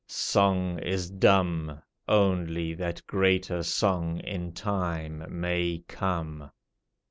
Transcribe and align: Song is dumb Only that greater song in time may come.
Song 0.07 0.79
is 0.79 1.11
dumb 1.11 1.79
Only 2.07 2.73
that 2.73 3.05
greater 3.05 3.61
song 3.61 4.19
in 4.21 4.51
time 4.51 5.23
may 5.29 5.83
come. 5.87 6.49